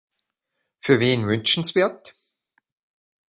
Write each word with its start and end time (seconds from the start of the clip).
Für 0.79 0.99
wen 0.99 1.27
wünschenswert? 1.27 2.15